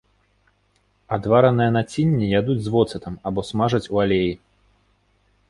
[1.17, 4.33] Адваранае націнне ядуць з воцатам, або смажаць у алеі.